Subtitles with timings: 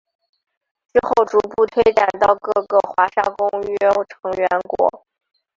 [0.91, 3.77] 之后逐步推展到各个华沙公约
[4.09, 5.05] 成员国。